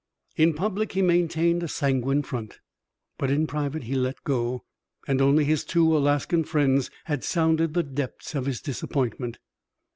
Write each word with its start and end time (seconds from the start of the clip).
In 0.35 0.55
public 0.55 0.93
he 0.93 1.03
maintained 1.03 1.61
a 1.61 1.67
sanguine 1.67 2.23
front, 2.23 2.57
but 3.19 3.29
in 3.29 3.45
private 3.45 3.83
he 3.83 3.93
let 3.93 4.23
go, 4.23 4.63
and 5.07 5.21
only 5.21 5.43
his 5.45 5.63
two 5.63 5.95
Alaskan 5.95 6.43
friends 6.43 6.89
had 7.05 7.23
sounded 7.23 7.75
the 7.75 7.83
depths 7.83 8.33
of 8.33 8.47
his 8.47 8.61
disappointment. 8.61 9.37